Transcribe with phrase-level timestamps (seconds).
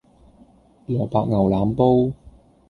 [0.87, 2.11] 蘿蔔牛腩煲